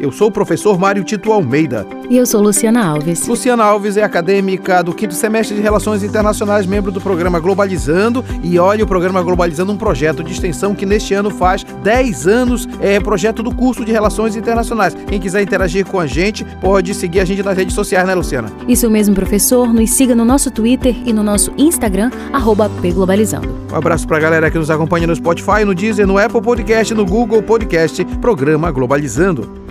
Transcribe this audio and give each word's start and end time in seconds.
Eu 0.00 0.10
sou 0.10 0.28
o 0.28 0.30
professor 0.30 0.78
Mário 0.78 1.04
Tito 1.04 1.30
Almeida. 1.30 1.86
E 2.08 2.16
eu 2.16 2.24
sou 2.24 2.40
Luciana 2.40 2.82
Alves. 2.82 3.26
Luciana 3.26 3.62
Alves 3.62 3.98
é 3.98 4.02
acadêmica 4.02 4.82
do 4.82 4.94
quinto 4.94 5.12
semestre 5.12 5.54
de 5.54 5.60
Relações 5.60 6.02
Internacionais, 6.02 6.64
membro 6.64 6.90
do 6.90 7.02
programa 7.02 7.38
Globalizando. 7.38 8.24
E 8.42 8.58
olha, 8.58 8.82
o 8.82 8.86
programa 8.86 9.22
Globalizando, 9.22 9.70
um 9.70 9.76
projeto 9.76 10.24
de 10.24 10.32
extensão 10.32 10.74
que 10.74 10.86
neste 10.86 11.12
ano 11.12 11.30
faz 11.30 11.64
10 11.82 12.26
anos, 12.26 12.66
é 12.80 12.98
projeto 12.98 13.42
do 13.42 13.54
curso 13.54 13.84
de 13.84 13.92
Relações 13.92 14.36
Internacionais. 14.36 14.96
Quem 15.06 15.20
quiser 15.20 15.42
interagir 15.42 15.84
com 15.84 16.00
a 16.00 16.06
gente, 16.06 16.46
pode 16.62 16.94
seguir 16.94 17.20
a 17.20 17.24
gente 17.26 17.42
nas 17.42 17.54
redes 17.54 17.74
sociais, 17.74 18.06
né, 18.06 18.14
Luciana? 18.14 18.50
Isso 18.66 18.88
mesmo, 18.88 19.14
professor. 19.14 19.70
Nos 19.70 19.90
siga 19.90 20.14
no 20.14 20.24
nosso 20.24 20.50
Twitter 20.50 20.96
e 21.04 21.12
no 21.12 21.22
nomo 21.22 21.30
Instagram, 21.58 22.10
pglobalizando. 22.80 23.48
Um 23.70 23.76
abraço 23.76 24.06
para 24.06 24.16
a 24.16 24.20
galera 24.20 24.50
que 24.50 24.56
nos 24.58 24.70
acompanha 24.70 25.06
no 25.06 25.14
Spotify, 25.14 25.62
no 25.66 25.74
Deezer, 25.74 26.06
no 26.06 26.16
Apple 26.16 26.40
Podcast, 26.40 26.94
no 26.94 27.04
Google 27.04 27.42
Podcast, 27.42 28.02
programa 28.22 28.70
Globalizando. 28.70 29.69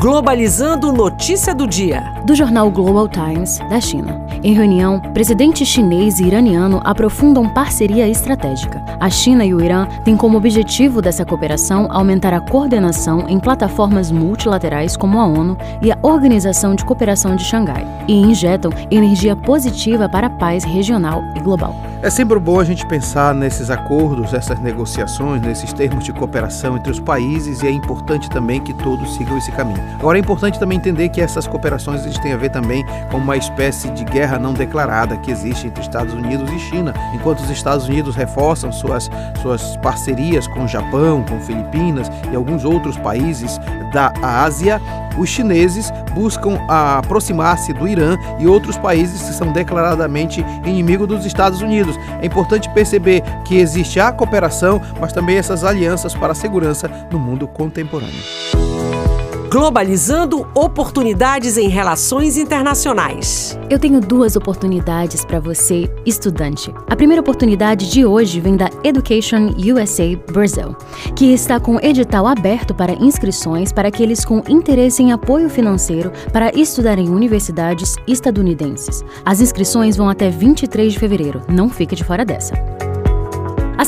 Globalizando 0.00 0.92
notícia 0.92 1.52
do 1.52 1.66
dia. 1.66 2.14
Do 2.24 2.32
jornal 2.32 2.70
Global 2.70 3.08
Times, 3.08 3.58
da 3.68 3.80
China. 3.80 4.24
Em 4.44 4.54
reunião, 4.54 5.00
presidente 5.00 5.66
chinês 5.66 6.20
e 6.20 6.24
iraniano 6.24 6.80
aprofundam 6.84 7.52
parceria 7.52 8.08
estratégica. 8.08 8.80
A 9.00 9.10
China 9.10 9.44
e 9.44 9.52
o 9.52 9.60
Irã 9.60 9.88
têm 10.04 10.16
como 10.16 10.38
objetivo 10.38 11.02
dessa 11.02 11.24
cooperação 11.24 11.88
aumentar 11.90 12.32
a 12.32 12.40
coordenação 12.40 13.28
em 13.28 13.40
plataformas 13.40 14.12
multilaterais 14.12 14.96
como 14.96 15.18
a 15.18 15.26
ONU 15.26 15.58
e 15.82 15.90
a 15.90 15.98
Organização 16.00 16.76
de 16.76 16.84
Cooperação 16.84 17.34
de 17.34 17.42
Xangai, 17.42 17.84
e 18.06 18.14
injetam 18.14 18.70
energia 18.92 19.34
positiva 19.34 20.08
para 20.08 20.28
a 20.28 20.30
paz 20.30 20.62
regional 20.62 21.24
e 21.34 21.40
global. 21.40 21.74
É 22.00 22.08
sempre 22.10 22.38
bom 22.38 22.60
a 22.60 22.64
gente 22.64 22.86
pensar 22.86 23.34
nesses 23.34 23.70
acordos, 23.70 24.32
essas 24.32 24.60
negociações, 24.60 25.42
nesses 25.42 25.72
termos 25.72 26.04
de 26.04 26.12
cooperação 26.12 26.76
entre 26.76 26.92
os 26.92 27.00
países 27.00 27.60
e 27.60 27.66
é 27.66 27.72
importante 27.72 28.30
também 28.30 28.60
que 28.60 28.72
todos 28.72 29.16
sigam 29.16 29.36
esse 29.36 29.50
caminho. 29.50 29.82
Agora 29.98 30.16
é 30.16 30.20
importante 30.20 30.60
também 30.60 30.78
entender 30.78 31.08
que 31.08 31.20
essas 31.20 31.48
cooperações 31.48 32.16
têm 32.20 32.32
a 32.32 32.36
ver 32.36 32.50
também 32.50 32.86
com 33.10 33.16
uma 33.16 33.36
espécie 33.36 33.90
de 33.90 34.04
guerra 34.04 34.38
não 34.38 34.54
declarada 34.54 35.16
que 35.16 35.32
existe 35.32 35.66
entre 35.66 35.82
Estados 35.82 36.14
Unidos 36.14 36.48
e 36.52 36.58
China. 36.60 36.94
Enquanto 37.12 37.40
os 37.40 37.50
Estados 37.50 37.88
Unidos 37.88 38.14
reforçam 38.14 38.70
suas, 38.70 39.10
suas 39.42 39.76
parcerias 39.78 40.46
com 40.46 40.66
o 40.66 40.68
Japão, 40.68 41.24
com 41.28 41.40
Filipinas 41.40 42.08
e 42.30 42.36
alguns 42.36 42.64
outros 42.64 42.96
países 42.96 43.58
da 43.92 44.12
Ásia, 44.22 44.80
os 45.18 45.28
chineses 45.28 45.92
buscam 46.14 46.58
aproximar-se 46.68 47.72
do 47.72 47.86
Irã 47.86 48.16
e 48.38 48.46
outros 48.46 48.76
países 48.76 49.22
que 49.22 49.34
são 49.34 49.52
declaradamente 49.52 50.44
inimigos 50.64 51.08
dos 51.08 51.26
Estados 51.26 51.60
Unidos. 51.60 51.96
É 52.20 52.26
importante 52.26 52.68
perceber 52.70 53.22
que 53.44 53.56
existe 53.56 54.00
a 54.00 54.12
cooperação, 54.12 54.80
mas 55.00 55.12
também 55.12 55.36
essas 55.36 55.64
alianças 55.64 56.14
para 56.14 56.32
a 56.32 56.36
segurança 56.36 56.90
no 57.10 57.18
mundo 57.18 57.46
contemporâneo. 57.46 58.67
Globalizando 59.50 60.46
oportunidades 60.54 61.56
em 61.56 61.68
relações 61.68 62.36
internacionais. 62.36 63.58
Eu 63.70 63.78
tenho 63.78 63.98
duas 63.98 64.36
oportunidades 64.36 65.24
para 65.24 65.40
você, 65.40 65.90
estudante. 66.04 66.70
A 66.86 66.94
primeira 66.94 67.22
oportunidade 67.22 67.90
de 67.90 68.04
hoje 68.04 68.40
vem 68.40 68.58
da 68.58 68.68
Education 68.84 69.54
USA 69.56 70.14
Brazil, 70.30 70.76
que 71.16 71.32
está 71.32 71.58
com 71.58 71.80
edital 71.80 72.26
aberto 72.26 72.74
para 72.74 72.92
inscrições 72.92 73.72
para 73.72 73.88
aqueles 73.88 74.22
com 74.22 74.42
interesse 74.46 75.02
em 75.02 75.12
apoio 75.12 75.48
financeiro 75.48 76.12
para 76.30 76.54
estudar 76.54 76.98
em 76.98 77.08
universidades 77.08 77.96
estadunidenses. 78.06 79.02
As 79.24 79.40
inscrições 79.40 79.96
vão 79.96 80.10
até 80.10 80.28
23 80.28 80.92
de 80.92 80.98
fevereiro. 80.98 81.40
Não 81.48 81.70
fique 81.70 81.96
de 81.96 82.04
fora 82.04 82.22
dessa. 82.22 82.77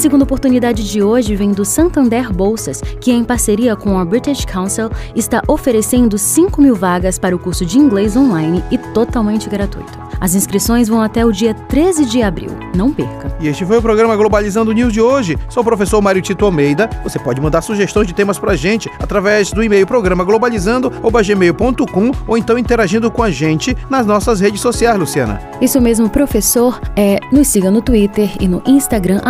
A 0.00 0.02
segunda 0.02 0.24
oportunidade 0.24 0.82
de 0.82 1.02
hoje 1.02 1.36
vem 1.36 1.52
do 1.52 1.62
Santander 1.62 2.32
Bolsas, 2.32 2.80
que 3.02 3.12
em 3.12 3.22
parceria 3.22 3.76
com 3.76 3.98
a 3.98 4.04
British 4.04 4.46
Council 4.46 4.88
está 5.14 5.42
oferecendo 5.46 6.16
5 6.16 6.58
mil 6.58 6.74
vagas 6.74 7.18
para 7.18 7.36
o 7.36 7.38
curso 7.38 7.66
de 7.66 7.76
inglês 7.76 8.16
online 8.16 8.64
e 8.70 8.78
totalmente 8.78 9.46
gratuito. 9.50 10.09
As 10.20 10.34
inscrições 10.34 10.86
vão 10.86 11.00
até 11.00 11.24
o 11.24 11.32
dia 11.32 11.54
13 11.54 12.04
de 12.04 12.22
abril. 12.22 12.50
Não 12.74 12.92
perca. 12.92 13.34
E 13.40 13.48
este 13.48 13.64
foi 13.64 13.78
o 13.78 13.82
programa 13.82 14.14
Globalizando 14.16 14.70
News 14.72 14.92
de 14.92 15.00
hoje. 15.00 15.38
Sou 15.48 15.62
o 15.62 15.64
professor 15.64 16.02
Mário 16.02 16.20
Tito 16.20 16.44
Almeida. 16.44 16.90
Você 17.02 17.18
pode 17.18 17.40
mandar 17.40 17.62
sugestões 17.62 18.06
de 18.06 18.12
temas 18.12 18.38
pra 18.38 18.54
gente 18.54 18.90
através 18.98 19.50
do 19.50 19.62
e-mail 19.64 19.86
programa 19.86 20.22
globalizando@gmail.com 20.24 22.10
ou 22.26 22.36
então 22.36 22.58
interagindo 22.58 23.10
com 23.10 23.22
a 23.22 23.30
gente 23.30 23.76
nas 23.88 24.04
nossas 24.04 24.40
redes 24.40 24.60
sociais, 24.60 24.98
Luciana. 24.98 25.40
Isso 25.60 25.80
mesmo, 25.80 26.08
professor. 26.10 26.78
É, 26.94 27.18
nos 27.32 27.48
siga 27.48 27.70
no 27.70 27.80
Twitter 27.80 28.30
e 28.38 28.46
no 28.46 28.62
Instagram 28.66 29.20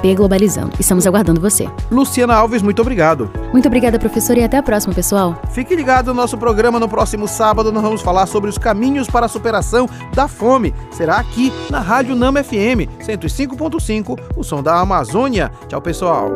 @pglobalizando. 0.00 0.72
Estamos 0.78 1.06
aguardando 1.06 1.40
você. 1.40 1.68
Luciana 1.90 2.34
Alves, 2.34 2.62
muito 2.62 2.80
obrigado. 2.80 3.28
Muito 3.52 3.66
obrigada, 3.66 3.98
professor, 3.98 4.36
e 4.36 4.44
até 4.44 4.56
a 4.56 4.62
próxima, 4.62 4.94
pessoal. 4.94 5.40
Fique 5.50 5.74
ligado 5.74 6.08
no 6.08 6.14
nosso 6.14 6.36
programa 6.36 6.78
no 6.78 6.88
próximo 6.88 7.26
sábado. 7.26 7.72
Nós 7.72 7.82
vamos 7.82 8.02
falar 8.02 8.26
sobre 8.26 8.50
os 8.50 8.58
caminhos 8.58 9.08
para 9.08 9.26
a 9.26 9.28
superação 9.28 9.88
da 10.14 10.28
fome. 10.28 10.74
Será 10.90 11.16
aqui 11.16 11.52
na 11.70 11.80
Rádio 11.80 12.14
Nama 12.14 12.42
FM 12.42 12.88
105.5, 13.00 14.18
o 14.36 14.42
som 14.42 14.62
da 14.62 14.80
Amazônia. 14.80 15.50
Tchau, 15.68 15.80
pessoal. 15.80 16.30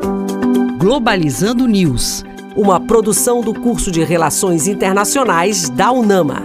Globalizando 0.78 1.66
News, 1.66 2.24
uma 2.56 2.80
produção 2.80 3.42
do 3.42 3.52
curso 3.52 3.90
de 3.90 4.02
Relações 4.02 4.66
Internacionais 4.66 5.68
da 5.68 5.92
UNAMA. 5.92 6.42